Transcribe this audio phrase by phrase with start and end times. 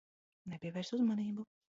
[0.53, 1.47] Nepievērs uzmanību.